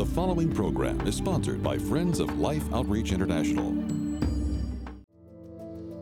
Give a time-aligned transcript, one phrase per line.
[0.00, 3.76] The following program is sponsored by Friends of Life Outreach International.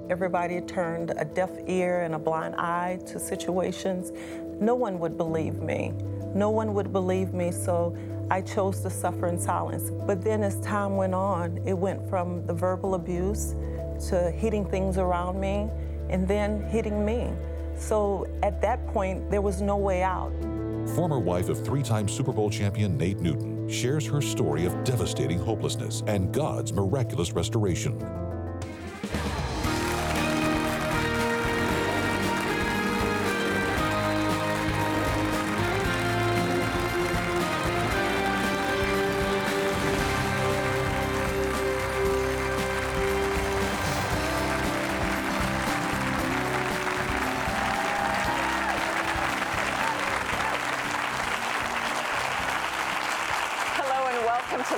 [0.08, 4.12] Everybody turned a deaf ear and a blind eye to situations.
[4.60, 5.94] No one would believe me.
[6.32, 7.98] No one would believe me, so
[8.30, 9.90] I chose to suffer in silence.
[9.90, 13.56] But then as time went on, it went from the verbal abuse
[14.10, 15.68] to hitting things around me
[16.08, 17.32] and then hitting me.
[17.76, 20.30] So at that point, there was no way out.
[20.94, 25.38] Former wife of three time Super Bowl champion Nate Newton shares her story of devastating
[25.38, 28.27] hopelessness and God's miraculous restoration.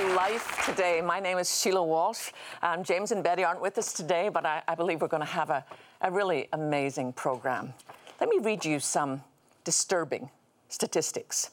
[0.01, 0.99] Life Today.
[0.99, 2.31] My name is Sheila Walsh.
[2.63, 5.27] Um, James and Betty aren't with us today, but I, I believe we're going to
[5.27, 5.63] have a,
[6.01, 7.73] a really amazing program.
[8.19, 9.23] Let me read you some
[9.63, 10.31] disturbing
[10.69, 11.51] statistics.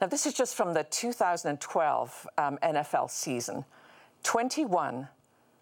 [0.00, 3.64] Now, this is just from the 2012 um, NFL season.
[4.24, 5.06] 21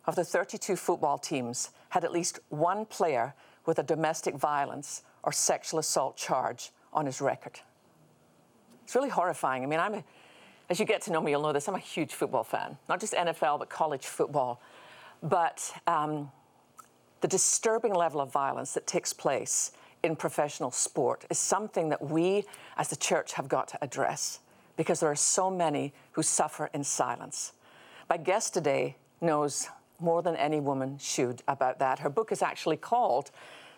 [0.06, 3.34] of the 32 football teams had at least one player
[3.66, 7.61] with a domestic violence or sexual assault charge on his record.
[8.84, 9.62] It's really horrifying.
[9.62, 10.05] I mean, I'm a,
[10.70, 11.69] as you get to know me, you'll know this.
[11.69, 14.61] I'm a huge football fan, not just NFL, but college football.
[15.23, 16.31] But um,
[17.21, 22.45] the disturbing level of violence that takes place in professional sport is something that we
[22.77, 24.41] as the church have got to address
[24.77, 27.53] because there are so many who suffer in silence.
[28.11, 29.69] My guest today knows
[30.01, 32.01] more than any woman should about that.
[32.01, 33.31] Her book is actually called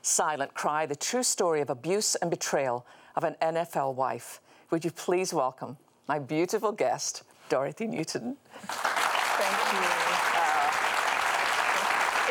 [0.03, 4.41] Silent Cry The True Story of Abuse and Betrayal of an NFL Wife.
[4.71, 5.77] Would you please welcome
[6.09, 8.37] my beautiful guest, Dorothy Newton?
[8.59, 9.79] Thank you.
[10.37, 10.71] Uh,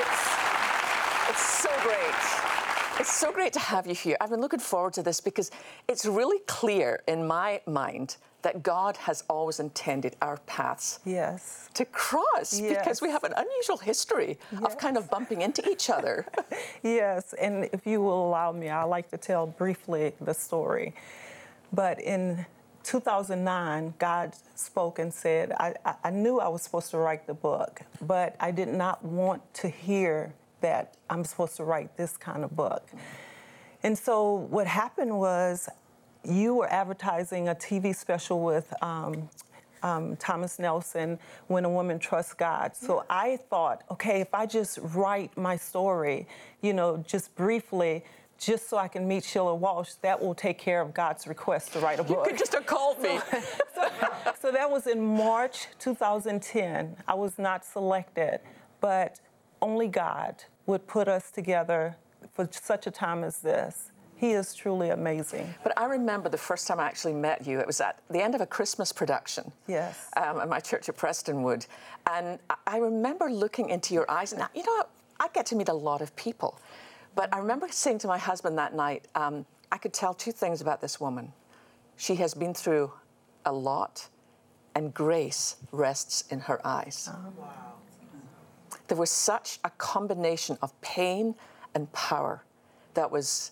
[0.02, 3.00] it's, it's so great.
[3.00, 4.16] It's so great to have you here.
[4.22, 5.52] I've been looking forward to this because
[5.88, 11.68] it's really clear in my mind that God has always intended our paths Yes.
[11.74, 16.26] to cross because we have an unusual history of kind of bumping into each other.
[16.84, 20.94] Yes, and if you will allow me, I'd like to tell briefly the story.
[21.74, 22.46] But in
[22.86, 25.74] 2009, God spoke and said, I,
[26.04, 29.68] I- knew I was supposed to write the book, but I did not want to
[29.70, 32.88] hear that I'm supposed to write this kind of book.
[33.84, 35.68] And so what happened was
[36.24, 39.30] you were advertising a TV special with um,
[39.84, 42.76] um, Thomas Nelson, When a Woman Trusts God.
[42.76, 46.28] So I thought, okay, if I just write my story,
[46.62, 48.04] you know, just briefly,
[48.46, 51.80] just so I can meet Sheila Walsh, that will take care of God's request to
[51.80, 52.26] write a book.
[52.26, 53.20] You could just have called me.
[54.40, 56.96] so that was in March 2010.
[57.08, 58.40] I was not selected,
[58.82, 59.20] but
[59.62, 61.98] only God would put us together
[62.34, 63.92] for such a time as this.
[64.18, 65.54] He is truly amazing.
[65.64, 68.34] But I remember the first time I actually met you, it was at the end
[68.36, 69.52] of a Christmas production.
[69.68, 70.10] Yes.
[70.16, 71.68] Um, at my church at Prestonwood.
[72.10, 74.34] And I- I remember looking into your eyes.
[74.34, 74.84] Now, you know,
[75.20, 76.58] I get to meet a lot of people.
[77.16, 80.62] But I remember saying to my husband that night, um, I could tell two things
[80.62, 81.32] about this woman.
[81.98, 82.92] She has been through
[83.46, 84.10] a lot,
[84.76, 87.10] and grace rests in her eyes.
[87.38, 87.74] Wow.
[88.88, 91.36] There was such a combination of pain
[91.74, 92.44] and power
[92.94, 93.52] that was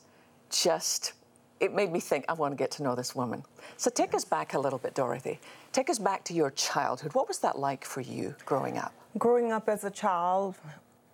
[0.49, 1.13] just,
[1.59, 3.43] it made me think, I want to get to know this woman.
[3.77, 5.39] So take us back a little bit, Dorothy.
[5.71, 7.15] Take us back to your childhood.
[7.15, 8.93] What was that like for you growing up?
[9.17, 10.55] Growing up as a child,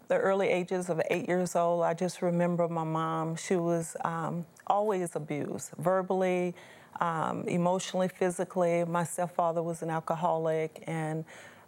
[0.09, 3.35] the early ages of eight years old, I just remember my mom.
[3.35, 6.55] She was um, always abused, verbally,
[6.99, 8.83] um, emotionally, physically.
[8.85, 11.23] My stepfather was an alcoholic, and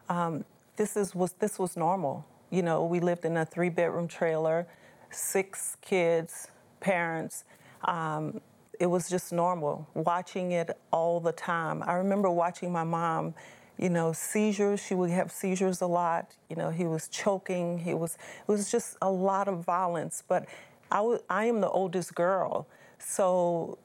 [0.10, 0.44] um,
[0.76, 2.26] this is was this was normal.
[2.50, 4.68] You know, we lived in a three-bedroom trailer,
[5.12, 6.48] six kids,
[6.80, 7.46] parents.
[7.86, 8.42] Um,
[8.80, 11.84] it was just normal watching it all the time.
[11.86, 13.36] I remember watching my mom,
[13.78, 14.80] you know, seizures.
[14.84, 16.34] She would have seizures a lot.
[16.50, 17.80] You know, he was choking.
[17.80, 18.18] He was.
[18.48, 20.24] It was just a lot of violence.
[20.28, 20.46] But
[20.92, 22.68] I I am the oldest girl,
[23.00, 23.78] so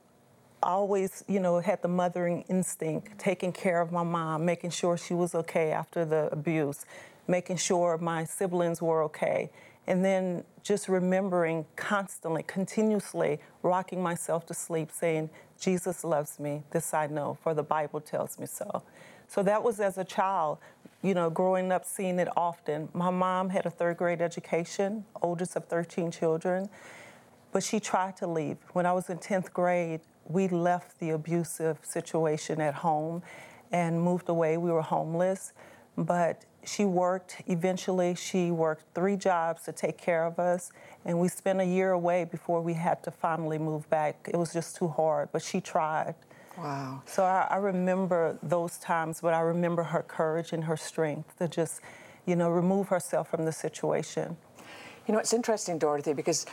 [0.63, 4.97] I always, you know, had the mothering instinct, taking care of my mom, making sure
[4.97, 6.87] she was okay after the abuse,
[7.29, 9.51] making sure my siblings were okay.
[9.87, 15.31] And then just remembering constantly, continuously rocking myself to sleep, saying,
[15.61, 18.83] Jesus loves me, this I know, for the Bible tells me so.
[19.29, 20.59] So that was as a child,
[21.03, 22.89] you know, growing up seeing it often.
[22.93, 26.69] My mom had a third grade education, oldest of 13 children
[27.57, 28.59] but she tried to leave.
[28.75, 33.23] When I was in 10th grade, we left the abusive situation at home
[33.73, 34.59] and moved away.
[34.59, 35.55] We were homeless,
[35.97, 37.41] but she worked.
[37.47, 40.71] Eventually, she worked three jobs to take care of us,
[41.07, 44.29] and we spent a year away before we had to finally move back.
[44.29, 46.15] It was just too hard, but she tried.
[46.57, 47.03] Wow.
[47.07, 51.49] So I, I remember those times, but I remember her courage and her strength to
[51.49, 51.81] just,
[52.25, 54.37] you know, remove herself from the situation.
[55.07, 56.47] You know, it's interesting, Dorothy, because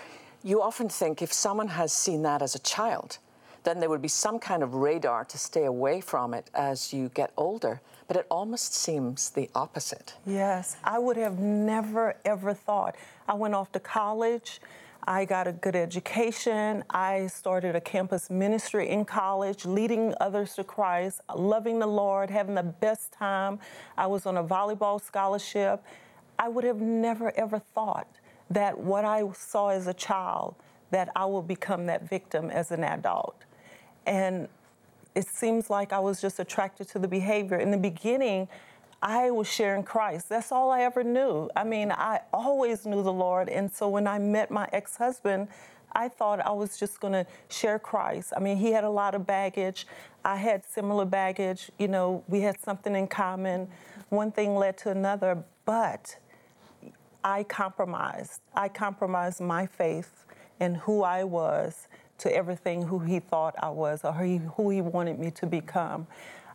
[0.43, 3.17] you often think if someone has seen that as a child,
[3.63, 7.09] then there would be some kind of radar to stay away from it as you
[7.09, 7.81] get older.
[8.07, 10.15] But it almost seems the opposite.
[10.25, 12.95] Yes, I would have never, ever thought.
[13.27, 14.59] I went off to college.
[15.05, 16.83] I got a good education.
[16.89, 22.55] I started a campus ministry in college, leading others to Christ, loving the Lord, having
[22.55, 23.59] the best time.
[23.97, 25.83] I was on a volleyball scholarship.
[26.39, 28.07] I would have never, ever thought
[28.49, 30.55] that what I saw as a child,
[30.91, 33.43] that I would become that victim as an adult.
[34.05, 34.47] And
[35.15, 37.57] it seems like I was just attracted to the behavior.
[37.57, 38.47] In the beginning,
[39.03, 40.29] I was sharing Christ.
[40.29, 41.49] That's all I ever knew.
[41.57, 43.49] I mean, I always knew the Lord.
[43.49, 45.49] And so when I met my ex husband,
[45.91, 48.31] I thought I was just going to share Christ.
[48.35, 49.85] I mean, he had a lot of baggage.
[50.23, 51.69] I had similar baggage.
[51.77, 53.67] You know, we had something in common.
[54.07, 56.15] One thing led to another, but
[57.25, 58.39] I compromised.
[58.55, 60.25] I compromised my faith
[60.61, 61.89] and who I was
[62.19, 66.07] to everything who he thought I was or who he wanted me to become.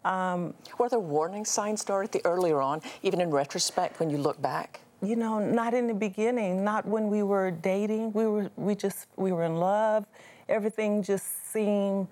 [0.09, 4.81] Um, Were there warning signs, Dorothy, earlier on, even in retrospect when you look back?
[5.03, 8.13] You know, not in the beginning, not when we were dating.
[8.15, 10.07] We were we just we were in love.
[10.49, 12.09] Everything just seemed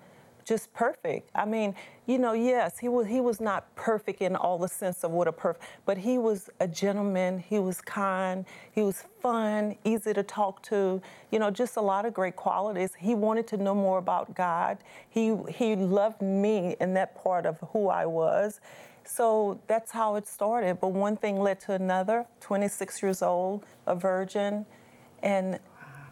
[0.47, 1.29] just perfect.
[1.35, 5.03] I mean, you know, yes, he was he was not perfect in all the sense
[5.03, 7.39] of what a perfect, but he was a gentleman.
[7.39, 8.45] He was kind.
[8.71, 11.01] He was fun, easy to talk to.
[11.31, 12.95] You know, just a lot of great qualities.
[12.97, 14.77] He wanted to know more about God.
[15.09, 18.61] He he loved me in that part of who I was.
[19.03, 20.79] So that's how it started.
[20.79, 22.25] But one thing led to another.
[22.39, 24.65] 26 years old, a virgin,
[25.21, 25.59] and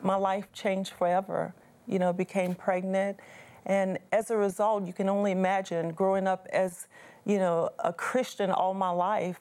[0.02, 1.54] my life changed forever.
[1.88, 3.20] You know, became pregnant
[3.66, 6.88] and as a result, you can only imagine growing up as,
[7.26, 9.40] you know, a Christian all my life.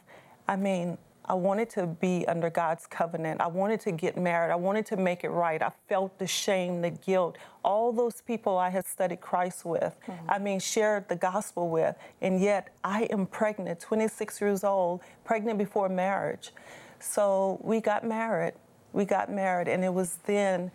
[0.48, 3.40] I mean, I wanted to be under God's covenant.
[3.40, 4.52] I wanted to get married.
[4.52, 5.62] I wanted to make it right.
[5.62, 7.38] I felt the shame, the guilt.
[7.64, 10.30] All those people I had studied Christ with, mm-hmm.
[10.30, 11.96] I mean, shared the gospel with.
[12.20, 16.52] And yet I am pregnant, 26 years old, pregnant before marriage.
[17.00, 18.52] So we got married.
[18.92, 19.68] We got married.
[19.68, 20.70] And it was then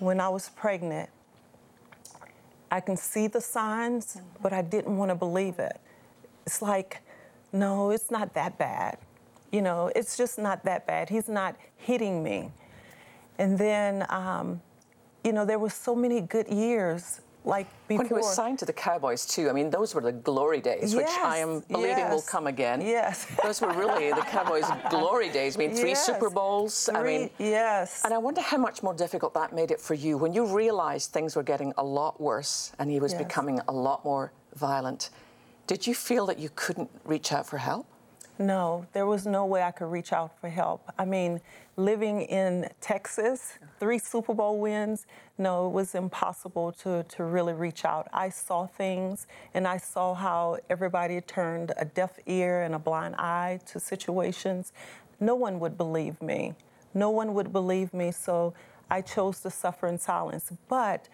[0.00, 1.08] when I was pregnant
[2.70, 4.42] I can see the signs, mm-hmm.
[4.42, 5.80] but I didn't want to believe it.
[6.46, 7.02] It's like,
[7.52, 8.98] no, it's not that bad.
[9.52, 11.08] You know, it's just not that bad.
[11.08, 12.50] He's not hitting me.
[13.38, 14.60] And then, um,
[15.24, 18.04] you know, there were so many good years like before.
[18.04, 20.92] When he was signed to the Cowboys too, I mean, those were the glory days,
[20.92, 22.82] yes, which I am believing yes, will come again.
[22.82, 23.26] Yes.
[23.42, 25.56] those were really the Cowboys' glory days.
[25.56, 26.84] I mean, three yes, Super Bowls.
[26.84, 28.02] Three, I mean, yes.
[28.04, 31.10] And I wonder how much more difficult that made it for you when you realized
[31.12, 35.10] things were getting a lot worse and he was becoming a lot more violent.
[35.66, 37.86] Did you feel that you couldn't reach out for help?
[38.40, 40.88] No, there was no way I could reach out for help.
[40.96, 41.40] I mean,
[41.76, 45.06] living in Texas, three Super Bowl wins,
[45.38, 48.06] no, it was impossible to, to really reach out.
[48.12, 53.16] I saw things and I saw how everybody turned a deaf ear and a blind
[53.16, 54.72] eye to situations.
[55.18, 56.54] No one would believe me.
[56.94, 58.54] No one would believe me, so
[58.88, 60.52] I chose to suffer in silence.
[60.68, 61.08] But,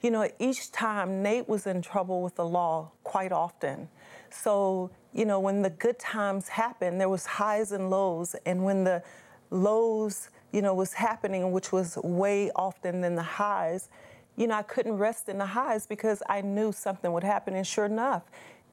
[0.00, 3.88] you know, each time Nate was in trouble with the law quite often.
[4.30, 8.34] So you know, when the good times happened, there was highs and lows.
[8.46, 9.02] And when the
[9.50, 13.88] lows, you know, was happening, which was way often than the highs,
[14.36, 17.54] you know, I couldn't rest in the highs because I knew something would happen.
[17.54, 18.22] And sure enough,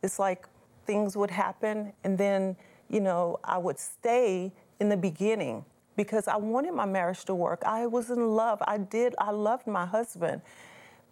[0.02, 0.48] it's like
[0.86, 1.92] things would happen.
[2.04, 2.56] And then,
[2.90, 5.66] you know, I would stay in the beginning
[5.98, 7.62] because I wanted my marriage to work.
[7.66, 8.64] I was in love.
[8.66, 10.42] I did, I loved my husband.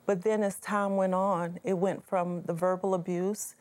[0.06, 3.56] But then as time went on, it went from the verbal abuse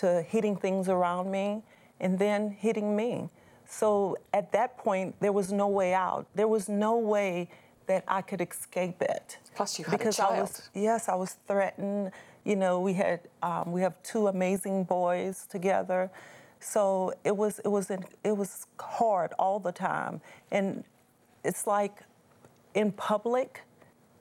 [0.00, 1.62] to hitting things around me
[2.00, 3.30] and then hitting me.
[3.66, 6.26] So at that point, there was no way out.
[6.34, 7.48] There was no way
[7.86, 9.38] that I could escape it.
[9.54, 10.34] Plus, you had because a child.
[10.34, 12.12] I was yes, I was threatened.
[12.44, 16.10] You know, we had um, we have two amazing boys together,
[16.60, 20.84] so it was it was in, it was hard all the time, and
[21.44, 22.02] it's like
[22.74, 23.62] in public,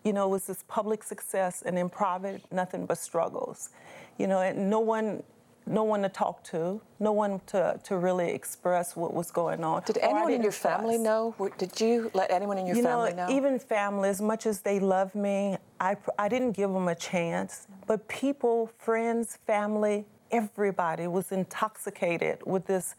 [0.03, 3.69] you know, it was this public success, and in private, nothing but struggles.
[4.17, 5.23] You know, and no one
[5.67, 9.83] no one to talk to, no one to, to really express what was going on.
[9.85, 10.77] Did anyone in your trust.
[10.77, 11.35] family know?
[11.57, 13.33] Did you let anyone in your you family know, know?
[13.33, 17.67] Even family, as much as they love me, I, I didn't give them a chance.
[17.85, 22.95] But people, friends, family, everybody was intoxicated with this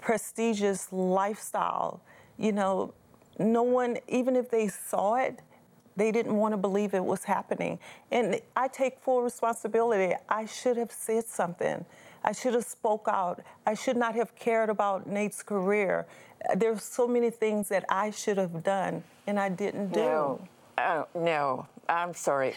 [0.00, 2.00] prestigious lifestyle.
[2.38, 2.94] You know,
[3.38, 5.40] no one, even if they saw it,
[5.98, 7.78] they didn't want to believe it was happening.
[8.10, 10.14] And I take full responsibility.
[10.28, 11.84] I should have said something.
[12.24, 13.42] I should have spoke out.
[13.66, 16.06] I should not have cared about Nate's career.
[16.56, 20.00] There's so many things that I should have done and I didn't do.
[20.00, 22.54] No, oh, no, I'm sorry.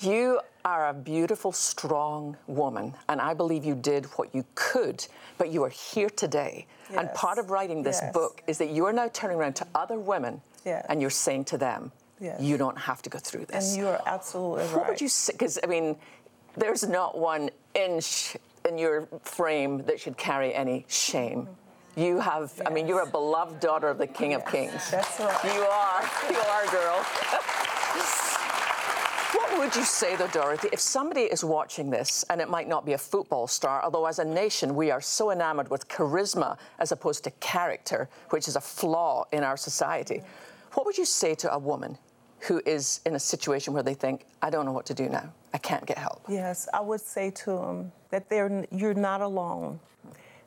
[0.00, 5.04] you are a beautiful, strong woman, and I believe you did what you could,
[5.38, 6.66] but you are here today.
[6.90, 6.98] Yes.
[6.98, 8.12] And part of writing this Yes.
[8.12, 10.84] book is that you are now turning around to other women Yes.
[10.88, 11.90] and you're saying to them,
[12.22, 12.40] Yes.
[12.40, 13.70] you don't have to go through this.
[13.70, 14.76] And you are absolutely right.
[14.76, 15.32] What would you say?
[15.32, 15.96] Because, I mean,
[16.56, 18.36] there's not one inch
[18.68, 21.48] in your frame that should carry any shame.
[21.96, 24.88] You have, I mean, you're a beloved daughter of the King of Kings.
[24.90, 25.44] That's right.
[25.44, 26.02] You are.
[26.30, 27.04] You are, girl.
[29.34, 32.86] what would you say, though, Dorothy, if somebody is watching this, and it might not
[32.86, 36.92] be a football star, although as a nation we are so enamored with charisma as
[36.92, 40.22] opposed to character, which is a flaw in our society,
[40.74, 41.98] what would you say to a woman
[42.46, 45.32] who is in a situation where they think, I don't know what to do now,
[45.54, 46.22] I can't get help?
[46.28, 49.78] Yes, I would say to them that they're, you're not alone.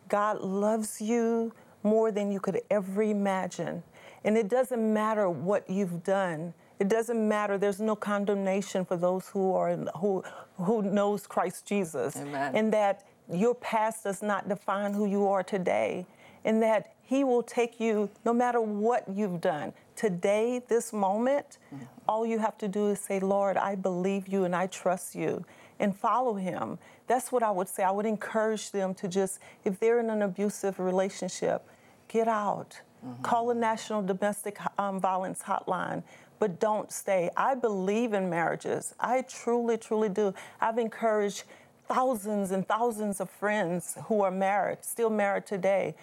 [0.09, 3.83] God loves you more than you could ever imagine.
[4.23, 6.53] And it doesn't matter what you've done.
[6.79, 7.57] It doesn't matter.
[7.57, 10.23] There's no condemnation for those who are who
[10.57, 12.17] who knows Christ Jesus.
[12.17, 12.55] Amen.
[12.55, 16.05] And that your past does not define who you are today.
[16.43, 19.73] And that he will take you no matter what you've done.
[19.95, 21.57] Today, this moment,
[22.07, 25.45] all you have to do is say, Lord, I believe you and I trust you
[25.79, 26.79] and follow him.
[27.07, 27.83] That's what I would say.
[27.83, 31.67] I would encourage them to just, if they're in an abusive relationship,
[32.07, 32.81] get out.
[33.21, 36.01] Call a national domestic um, violence hotline,
[36.39, 37.29] but don't stay.
[37.37, 38.95] I believe in marriages.
[38.99, 40.33] I truly, truly do.
[40.59, 41.43] I've encouraged
[41.87, 45.93] thousands and thousands of friends who are married, still married today.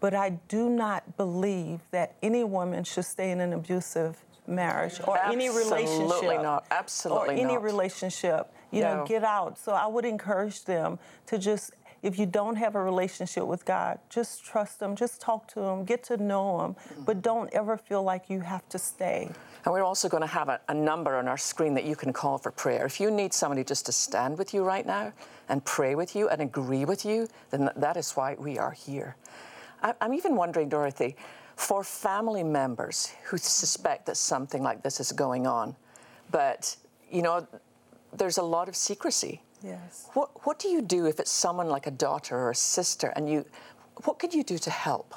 [0.00, 5.18] But I do not believe that any woman should stay in an abusive marriage or
[5.24, 6.02] any relationship.
[6.04, 6.66] Absolutely not.
[6.70, 7.62] Absolutely Or any not.
[7.62, 8.52] relationship.
[8.70, 8.96] You No.
[8.98, 9.58] know, get out.
[9.58, 11.70] So I would encourage them to just,
[12.02, 15.84] if you don't have a relationship with God, just trust Him, just talk to Him,
[15.84, 19.30] get to know Him, but don't ever feel like you have to stay.
[19.64, 22.12] And we're also going to have a, a number on our screen that you can
[22.12, 22.84] call for prayer.
[22.86, 25.12] If you need somebody just to stand with you right now
[25.48, 28.70] and pray with you and agree with you, then th- that is why we are
[28.72, 29.16] here.
[30.00, 31.16] I'm even wondering, Dorothy,
[31.56, 35.74] for family members who suspect that something like this is going on,
[36.30, 36.76] but
[37.10, 37.46] you know,
[38.12, 39.42] there's a lot of secrecy.
[39.62, 40.08] Yes.
[40.14, 43.30] What What do you do if it's someone like a daughter or a sister, and
[43.30, 43.44] you,
[44.04, 45.14] what could you do to help?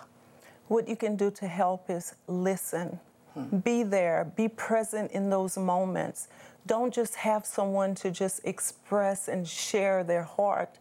[0.67, 2.99] What you can do to help is listen,
[3.33, 3.57] hmm.
[3.57, 6.27] be there, be present in those moments.
[6.67, 10.77] Don't just have someone to just express and share their heart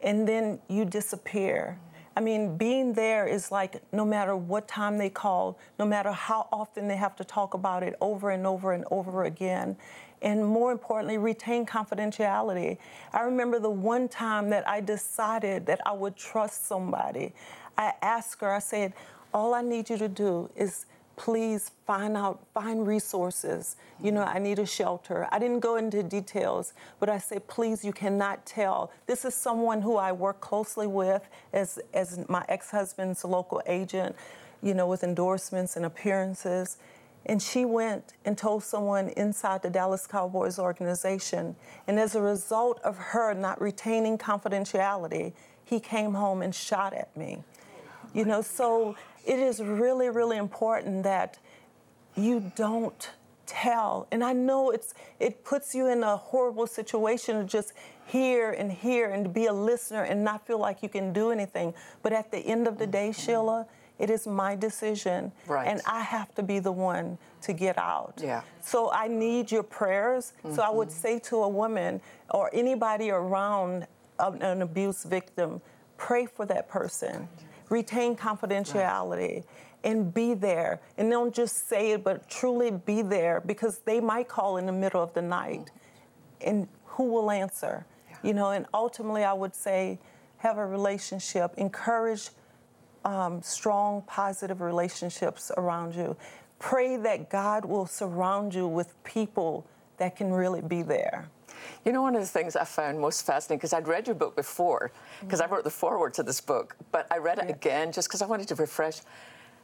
[0.00, 1.78] and then you disappear.
[2.16, 6.48] I mean, being there is like no matter what time they call, no matter how
[6.50, 9.76] often they have to talk about it over and over and over again.
[10.22, 12.78] And more importantly, retain confidentiality.
[13.12, 17.34] I remember the one time that I decided that I would trust somebody.
[17.76, 18.94] I asked her, I said,
[19.34, 23.76] all I need you to do is please find out, find resources.
[24.02, 25.26] You know, I need a shelter.
[25.32, 28.92] I didn't go into details, but I said, please, you cannot tell.
[29.06, 34.14] This is someone who I work closely with as, as my ex husband's local agent,
[34.62, 36.76] you know, with endorsements and appearances.
[37.24, 41.56] And she went and told someone inside the Dallas Cowboys organization.
[41.88, 45.32] And as a result of her not retaining confidentiality,
[45.64, 47.42] he came home and shot at me.
[48.14, 48.94] You know, so
[49.26, 51.38] it is really, really important that
[52.16, 53.10] you don't
[53.46, 54.06] tell.
[54.10, 57.72] And I know it's it puts you in a horrible situation to just
[58.06, 61.74] hear and hear and be a listener and not feel like you can do anything.
[62.02, 63.66] But at the end of the day, Sheila,
[63.98, 65.32] it is my decision.
[65.46, 65.66] Right.
[65.66, 68.14] And I have to be the one to get out.
[68.22, 68.42] Yeah.
[68.60, 70.32] So I need your prayers.
[70.54, 73.86] So I would say to a woman or anybody around
[74.18, 75.60] an an abuse victim,
[75.96, 77.28] pray for that person.
[77.68, 79.44] Retain confidentiality
[79.84, 80.80] and be there.
[80.98, 84.72] And don't just say it, but truly be there because they might call in the
[84.72, 85.70] middle of the night.
[86.40, 87.86] And who will answer?
[88.22, 89.98] You know, and ultimately I would say
[90.38, 92.30] have a relationship, encourage
[93.04, 96.16] um, strong, positive relationships around you.
[96.58, 99.66] Pray that God will surround you with people
[99.98, 101.28] that can really be there.
[101.84, 104.36] You know, one of the things I found most fascinating, because I'd read your book
[104.36, 105.54] before, because I mm-hmm.
[105.54, 108.48] wrote the foreword to this book, but I read it again just because I wanted
[108.48, 109.00] to refresh.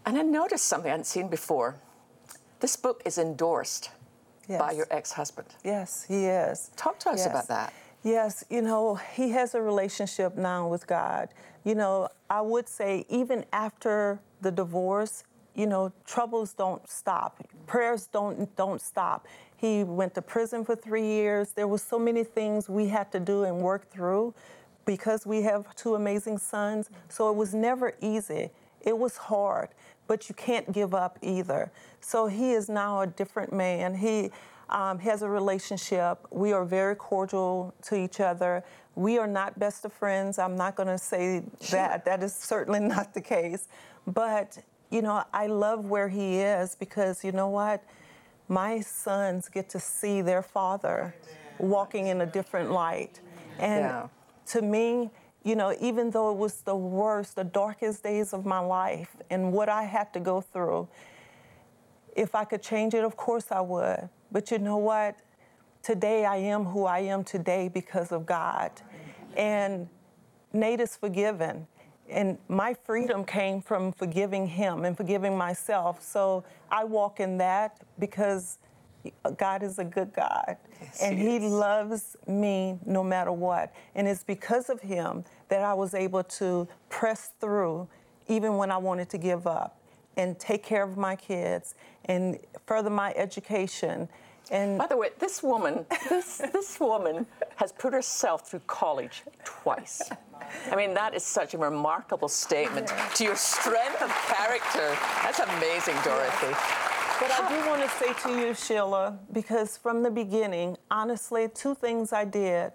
[0.07, 1.77] And I noticed something I hadn't seen before.
[2.61, 3.91] This book is endorsed
[4.49, 5.49] by your ex husband.
[5.65, 6.71] Yes, he is.
[6.77, 7.27] Talk to us Yes.
[7.27, 7.73] about that.
[8.03, 11.29] Yes, you know, he has a relationship now with God.
[11.65, 15.23] You know, I would say even after the divorce,
[15.55, 17.39] you know, troubles don't stop.
[17.67, 19.27] Prayers don't don't stop.
[19.63, 21.53] He went to prison for 3 years.
[21.53, 24.35] There were so many things we had to do and work through
[24.85, 26.91] because we have two amazing sons.
[27.09, 28.51] So it was never easy.
[28.81, 29.69] It was hard,
[30.09, 31.71] but you can't give up either.
[32.01, 33.95] So he is now a different man.
[33.95, 34.33] He
[34.69, 36.19] um, has a relationship.
[36.33, 38.65] We are very cordial to each other.
[38.97, 40.41] We are not best of friends.
[40.41, 41.79] I'm not going to say sure.
[41.79, 42.05] that.
[42.05, 43.69] That is certainly not the case.
[44.09, 44.59] But,
[44.91, 47.85] you know, I love where he is because, you know what?
[48.53, 51.15] My sons get to see their father
[51.59, 53.19] walking in a different light.
[53.59, 54.09] And yeah.
[54.49, 55.11] to me,
[55.43, 59.55] you know, even though it was the worst, the darkest days of my life and
[59.55, 60.87] what I had to go through,
[62.15, 64.11] if I could change it, of course I would.
[64.31, 65.17] But you know what?
[65.83, 68.71] Today I am who I am today because of God.
[69.35, 69.89] And
[70.53, 71.67] Nate is forgiven.
[72.09, 76.03] And my freedom came from forgiving him and forgiving myself.
[76.03, 78.59] So I walk in that because
[79.37, 80.57] God is a good God.
[80.81, 81.43] Yes, and He is.
[81.53, 83.73] loves me no matter what.
[83.95, 87.89] And it's because of Him that I was able to press through
[88.29, 89.79] even when I wanted to give up
[90.17, 91.75] and take care of my kids
[92.07, 94.09] and further my education.
[94.51, 100.11] And by the way, this woman, this this woman has put herself through college twice.
[100.71, 104.97] I mean, that is such a remarkable statement to your strength of character.
[105.23, 106.55] That's amazing, Dorothy.
[107.21, 111.75] But I do want to say to you, Sheila, because from the beginning, honestly, two
[111.75, 112.73] things I did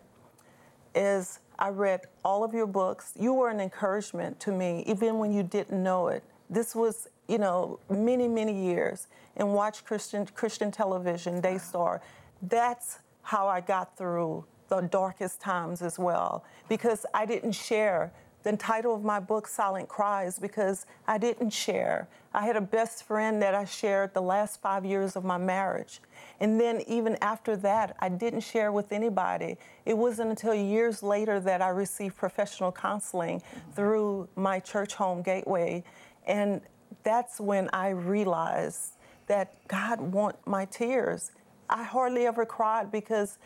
[0.95, 3.13] is I read all of your books.
[3.19, 6.23] You were an encouragement to me, even when you didn't know it.
[6.49, 12.01] This was you know, many, many years and watch Christian Christian television, Daystar.
[12.41, 18.11] That's how I got through the darkest times as well because I didn't share
[18.43, 22.07] the title of my book silent cries because i didn't share.
[22.33, 25.99] I had a best friend that i shared the last five years of my marriage.
[26.39, 29.57] And then even after that i didn't share with anybody.
[29.85, 33.71] It wasn't until years later that i received professional counseling mm-hmm.
[33.71, 35.83] through my church home gateway.
[36.25, 36.61] And
[37.03, 38.93] that's when I realized
[39.27, 41.31] that God want my tears.
[41.69, 43.39] I hardly ever cried because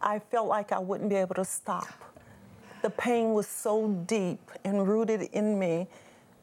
[0.00, 1.88] I felt like I wouldn't be able to stop.
[2.82, 5.88] The pain was so deep and rooted in me,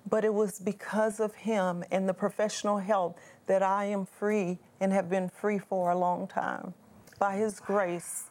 [0.10, 4.92] but it was because of Him and the professional help that I am free and
[4.92, 6.74] have been free for a long time
[7.20, 8.26] by His grace.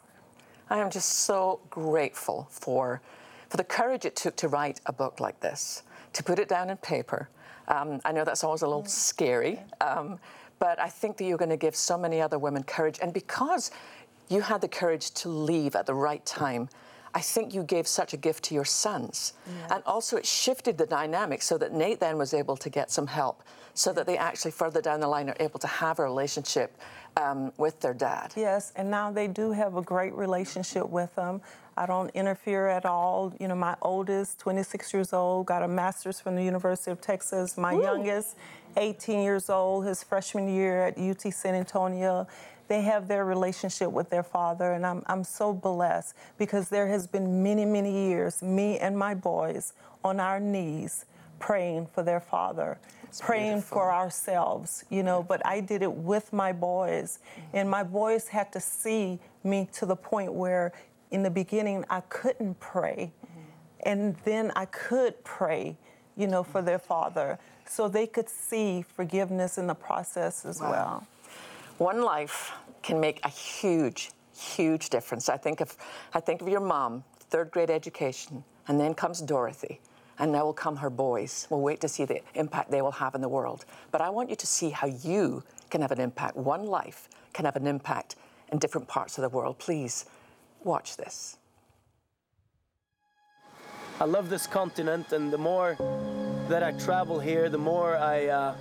[0.68, 3.00] I am just so grateful for,
[3.48, 5.82] for the courage it took to write a book like this,
[6.14, 7.28] to put it down in paper,
[7.68, 10.18] um, I know that's always a little scary, um,
[10.58, 12.98] but I think that you're going to give so many other women courage.
[13.02, 13.70] And because
[14.28, 16.68] you had the courage to leave at the right time,
[17.14, 19.34] I think you gave such a gift to your sons.
[19.46, 19.70] Yes.
[19.72, 23.06] And also, it shifted the dynamic so that Nate then was able to get some
[23.06, 23.42] help,
[23.74, 26.78] so that they actually further down the line are able to have a relationship
[27.18, 28.32] um, with their dad.
[28.34, 31.42] Yes, and now they do have a great relationship with them.
[31.76, 33.34] I don't interfere at all.
[33.38, 37.56] You know, my oldest, 26 years old, got a master's from the University of Texas.
[37.56, 37.82] My Ooh.
[37.82, 38.36] youngest,
[38.76, 42.26] 18 years old, his freshman year at UT San Antonio.
[42.72, 47.06] They have their relationship with their father, and I'm, I'm so blessed because there has
[47.06, 51.04] been many, many years, me and my boys on our knees
[51.38, 52.78] praying for their father.
[53.02, 53.76] That's praying beautiful.
[53.76, 57.18] for ourselves, you know, but I did it with my boys.
[57.52, 60.72] And my boys had to see me to the point where
[61.10, 63.12] in the beginning, I couldn't pray.
[63.80, 65.76] And then I could pray,
[66.16, 67.38] you know, for their father.
[67.66, 70.70] So they could see forgiveness in the process as wow.
[70.70, 71.06] well.
[71.78, 72.52] One life
[72.82, 75.28] can make a huge, huge difference.
[75.28, 75.76] I think of,
[76.14, 79.80] I think of your mom, third grade education, and then comes Dorothy,
[80.18, 81.46] and now will come her boys.
[81.50, 83.64] We'll wait to see the impact they will have in the world.
[83.90, 86.36] But I want you to see how you can have an impact.
[86.36, 88.16] One life can have an impact
[88.50, 89.58] in different parts of the world.
[89.58, 90.04] Please
[90.64, 91.38] Watch this.
[94.00, 95.76] I love this continent, and the more
[96.48, 98.54] that I travel here, the more I uh,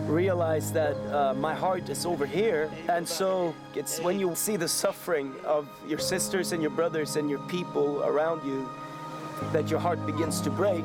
[0.00, 2.70] realize that uh, my heart is over here.
[2.88, 7.28] And so it's when you see the suffering of your sisters and your brothers and
[7.28, 8.68] your people around you
[9.52, 10.84] that your heart begins to break.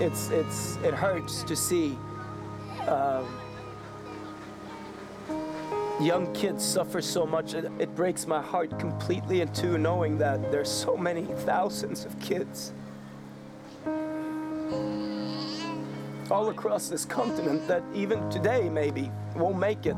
[0.00, 1.96] It's, it's, it hurts to see.
[2.80, 3.24] Uh,
[6.00, 7.54] young kids suffer so much.
[7.54, 12.18] It, it, breaks my heart completely in two knowing that there's so many thousands of
[12.20, 12.72] kids
[16.34, 19.96] all across this continent that even today maybe won't make it.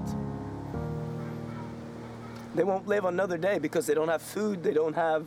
[2.55, 5.27] They won't live another day because they don't have food, they don't have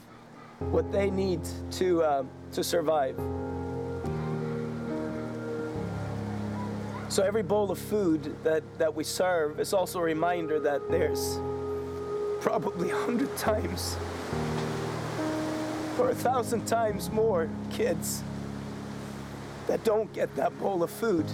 [0.60, 1.42] what they need
[1.72, 3.16] to, uh, to survive.
[7.10, 11.40] So every bowl of food that, that we serve is also a reminder that there's
[12.40, 13.98] probably a hundred times
[15.98, 18.22] or a thousand times more kids
[19.70, 21.28] that don't get that bowl of food.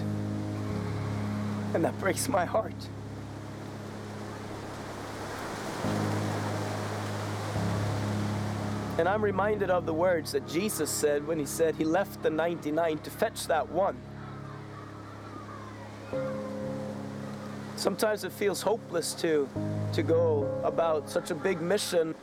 [1.73, 2.73] And that breaks my heart.
[8.97, 12.29] And I'm reminded of the words that Jesus said when he said he left the
[12.29, 13.95] 99 to fetch that one.
[17.77, 19.47] Sometimes it feels hopeless to,
[19.93, 22.13] to go about such a big mission,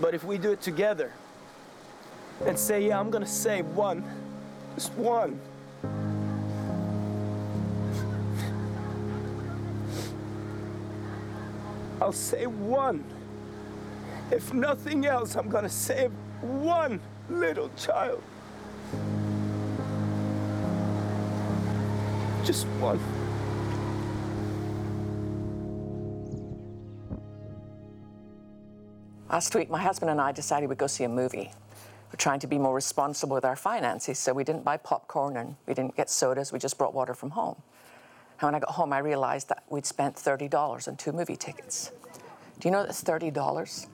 [0.00, 1.12] but if we do it together
[2.46, 4.02] and say, Yeah, I'm going to save one,
[4.74, 5.40] just one.
[12.00, 13.04] I'll save one.
[14.30, 18.22] If nothing else, I'm going to save one little child.
[22.44, 22.98] Just one.
[29.30, 31.52] Last week, my husband and I decided we'd go see a movie.
[32.10, 35.54] We're trying to be more responsible with our finances, so we didn't buy popcorn and
[35.66, 37.62] we didn't get sodas, we just brought water from home.
[38.40, 41.92] And when I got home, I realized that we'd spent $30 on two movie tickets.
[42.58, 43.86] Do you know that's $30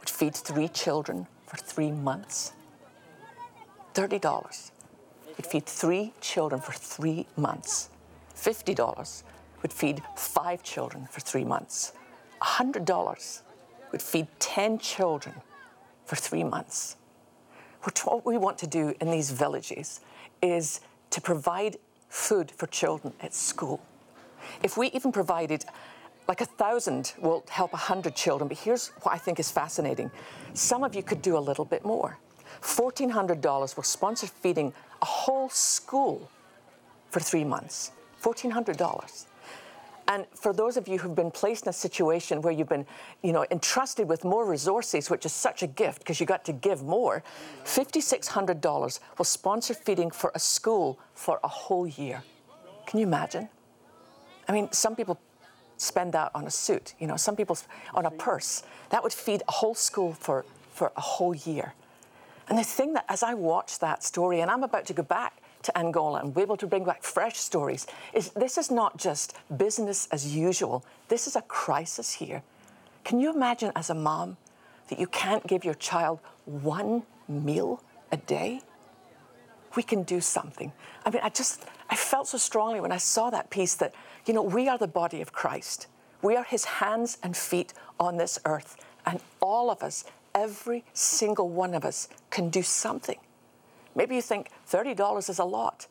[0.00, 2.52] would feed three children for three months?
[3.94, 4.70] $30
[5.36, 7.88] would feed three children for three months.
[8.34, 9.22] $50
[9.62, 11.92] would feed five children for three months.
[12.42, 13.42] $100
[13.92, 15.34] would feed 10 children
[16.06, 16.96] for three months.
[17.82, 20.00] What we want to do in these villages
[20.42, 21.76] is to provide
[22.08, 23.80] food for children at school.
[24.62, 25.64] If we even provided
[26.28, 30.10] like a thousand will help a hundred children, but here's what I think is fascinating.
[30.54, 32.18] Some of you could do a little bit more.
[32.62, 36.28] $1,400 will sponsor feeding a whole school
[37.10, 37.92] for three months.
[38.22, 39.26] $1,400.
[40.08, 42.86] And for those of you who've been placed in a situation where you've been,
[43.22, 46.52] you know, entrusted with more resources, which is such a gift because you got to
[46.52, 47.24] give more,
[47.64, 52.22] $5,600 will sponsor feeding for a school for a whole year.
[52.86, 53.48] Can you imagine?
[54.48, 55.18] I mean, some people
[55.76, 57.58] spend that on a suit, you know, some people
[57.92, 58.62] on a purse.
[58.90, 61.74] That would feed a whole school for, for a whole year.
[62.48, 65.35] And the thing that, as I watch that story, and I'm about to go back
[65.66, 69.34] to Angola and be able to bring back fresh stories is this is not just
[69.56, 70.84] business as usual.
[71.08, 72.42] This is a crisis here.
[73.04, 74.36] Can you imagine as a mom
[74.88, 78.60] that you can't give your child one meal a day?
[79.76, 80.72] We can do something.
[81.04, 83.92] I mean, I just, I felt so strongly when I saw that piece that,
[84.24, 85.88] you know, we are the body of Christ.
[86.22, 88.76] We are his hands and feet on this earth.
[89.04, 93.18] And all of us, every single one of us, can do something.
[93.96, 95.88] Maybe you think $30 is a lot.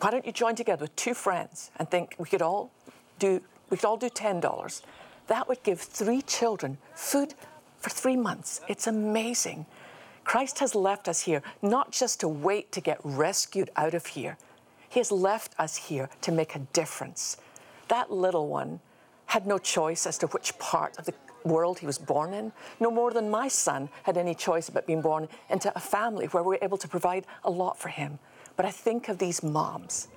[0.00, 2.70] Why don't you join together with two friends and think we could all
[3.18, 3.40] do
[3.70, 4.82] we could all do $10.
[5.28, 7.34] That would give three children food
[7.78, 8.60] for three months.
[8.66, 9.64] It's amazing.
[10.24, 14.36] Christ has left us here not just to wait to get rescued out of here.
[14.88, 17.36] He has left us here to make a difference.
[17.86, 18.80] That little one
[19.26, 22.90] had no choice as to which part of the world he was born in, no
[22.90, 26.48] more than my son had any choice about being born into a family where we
[26.48, 28.18] were able to provide a lot for him.
[28.56, 30.08] But I think of these moms,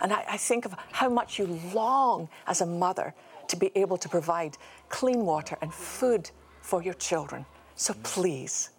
[0.00, 3.14] and I, I think of how much you long as a mother
[3.48, 4.56] to be able to provide
[4.88, 7.46] clean water and food for your children.
[7.74, 8.70] So please,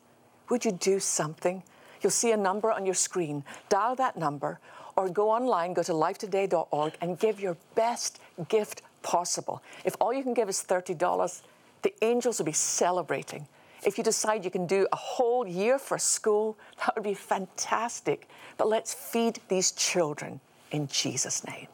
[0.50, 1.63] would you do something?
[2.02, 3.44] You'll see a number on your screen.
[3.70, 4.60] Dial that number
[4.96, 9.62] or go online, go to lifetoday.org and give your best gift possible.
[9.86, 11.42] If all you can give is $30,
[11.88, 13.47] the angels will be celebrating.
[13.86, 18.28] If you decide you can do a whole year for school, that would be fantastic.
[18.58, 21.67] But let's feed these children in Jesus' name.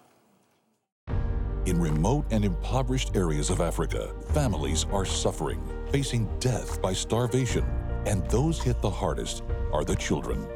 [1.66, 5.60] In remote and impoverished areas of Africa, families are suffering,
[5.92, 7.66] facing death by starvation,
[8.06, 10.48] and those hit the hardest are the children.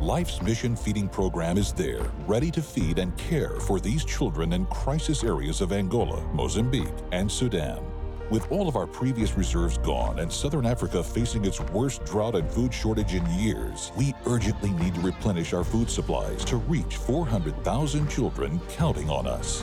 [0.00, 4.64] Life's Mission Feeding Program is there, ready to feed and care for these children in
[4.66, 7.93] crisis areas of Angola, Mozambique, and Sudan.
[8.30, 12.50] With all of our previous reserves gone and Southern Africa facing its worst drought and
[12.50, 18.08] food shortage in years, we urgently need to replenish our food supplies to reach 400,000
[18.08, 19.62] children counting on us.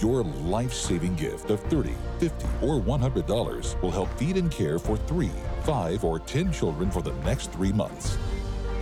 [0.00, 4.98] Your life saving gift of $30, $50, or $100 will help feed and care for
[4.98, 8.18] three, five, or 10 children for the next three months.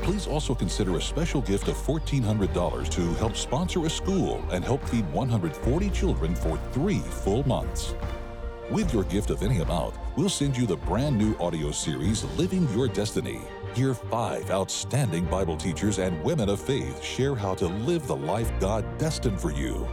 [0.02, 4.82] Please also consider a special gift of $1,400 to help sponsor a school and help
[4.88, 7.94] feed 140 children for three full months.
[8.68, 12.68] With your gift of any amount, we'll send you the brand new audio series, Living
[12.74, 13.40] Your Destiny.
[13.74, 18.50] Hear five outstanding Bible teachers and women of faith share how to live the life
[18.58, 19.86] God destined for you.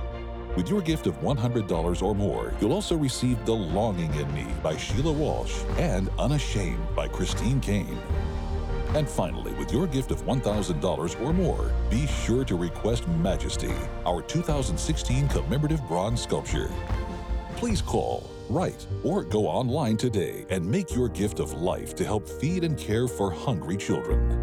[0.56, 4.76] With your gift of $100 or more, you'll also receive The Longing in Me by
[4.76, 8.00] Sheila Walsh and Unashamed by Christine Caine.
[8.96, 14.24] And finally, with your gift of $1,000 or more, be sure to request Majesty, our
[14.24, 16.72] 2016 commemorative bronze sculpture.
[17.56, 22.27] Please call, write, or go online today and make your gift of life to help
[22.27, 24.39] feed and care for hungry children.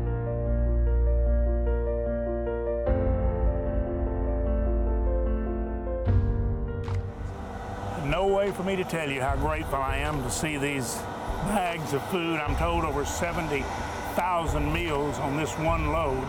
[8.08, 10.96] No way for me to tell you how grateful I am to see these
[11.46, 12.40] bags of food.
[12.40, 16.26] I'm told over 70,000 meals on this one load.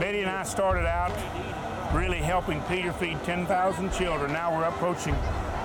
[0.00, 1.12] Betty and I started out
[1.94, 4.32] really helping Peter feed 10,000 children.
[4.32, 5.14] Now we're approaching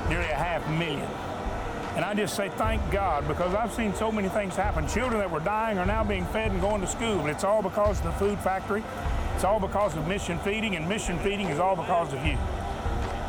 [0.09, 1.09] nearly a half million.
[1.95, 4.87] And I just say thank God because I've seen so many things happen.
[4.87, 7.17] Children that were dying are now being fed and going to school.
[7.21, 8.83] But it's all because of the food factory.
[9.33, 12.37] It's all because of mission feeding, and mission feeding is all because of you.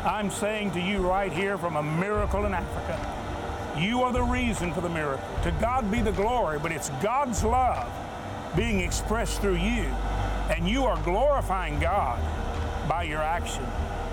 [0.05, 4.73] I'm saying to you right here from a miracle in Africa, you are the reason
[4.73, 5.27] for the miracle.
[5.43, 7.91] To God be the glory, but it's God's love
[8.55, 9.83] being expressed through you.
[10.49, 12.19] And you are glorifying God
[12.89, 13.63] by your action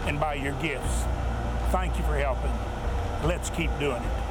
[0.07, 1.05] and by your gifts.
[1.71, 2.53] Thank you for helping.
[3.27, 4.27] Let's keep doing it.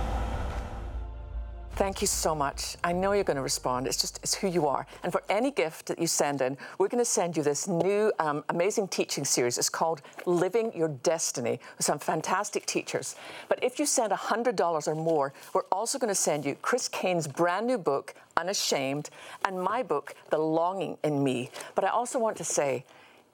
[1.76, 2.78] Thank you so much.
[2.86, 3.86] I know you're going to respond.
[3.86, 4.88] It's just it's who you are.
[5.04, 8.13] And for any gift that you send in, we're going to send you this new
[8.19, 9.58] um, amazing teaching series.
[9.58, 13.17] It's called Living Your Destiny with some fantastic teachers.
[13.50, 17.28] But if you send $100 or more, we're also going to send you Chris Caine's
[17.28, 19.10] brand new book, Unashamed,
[19.43, 21.50] and my book, The Longing in Me.
[21.76, 22.86] But I also want to say,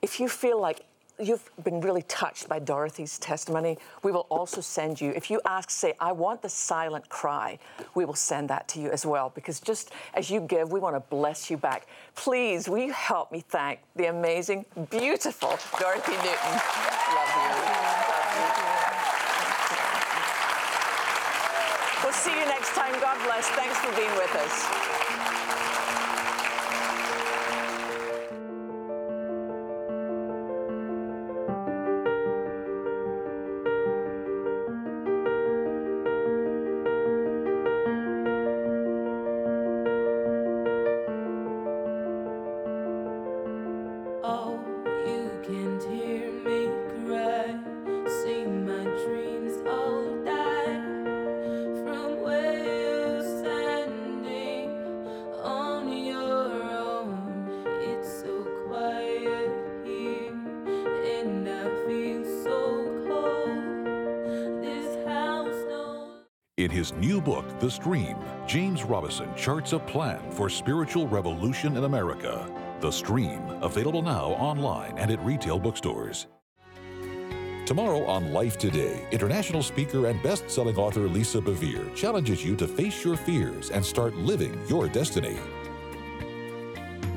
[0.01, 0.81] if you feel like
[1.21, 5.69] you've been really touched by Dorothy's testimony, we will also send you, if you ask,
[5.69, 7.59] say, I want the silent cry,
[7.95, 9.31] we will send that to you as well.
[9.33, 11.87] Because just as you give, we want to bless you back.
[12.15, 16.53] Please, will you help me thank the amazing, beautiful Dorothy Newton?
[17.13, 17.71] Love you.
[22.03, 22.93] We'll see you next time.
[22.99, 23.47] God bless.
[23.49, 25.00] Thanks for being with us.
[66.81, 68.17] His new book, The Stream,
[68.47, 72.51] James Robison charts a plan for spiritual revolution in America.
[72.79, 76.25] The Stream, available now online and at retail bookstores.
[77.67, 82.67] Tomorrow on Life Today, international speaker and best selling author Lisa Bevere challenges you to
[82.67, 85.37] face your fears and start living your destiny.